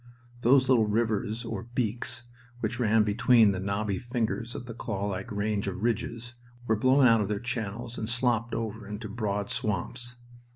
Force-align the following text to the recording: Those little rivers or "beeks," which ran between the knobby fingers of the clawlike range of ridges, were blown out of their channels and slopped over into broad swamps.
Those 0.41 0.67
little 0.67 0.87
rivers 0.87 1.45
or 1.45 1.61
"beeks," 1.75 2.23
which 2.59 2.79
ran 2.79 3.03
between 3.03 3.51
the 3.51 3.59
knobby 3.59 3.99
fingers 3.99 4.55
of 4.55 4.65
the 4.65 4.73
clawlike 4.73 5.31
range 5.31 5.67
of 5.67 5.83
ridges, 5.83 6.33
were 6.65 6.75
blown 6.75 7.05
out 7.05 7.21
of 7.21 7.27
their 7.27 7.39
channels 7.39 7.99
and 7.99 8.09
slopped 8.09 8.55
over 8.55 8.87
into 8.87 9.07
broad 9.07 9.51
swamps. 9.51 10.15